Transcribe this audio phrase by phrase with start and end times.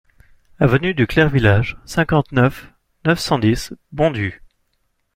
[0.59, 2.73] Avenue du Clair Village, cinquante-neuf,
[3.05, 4.41] neuf cent dix Bondues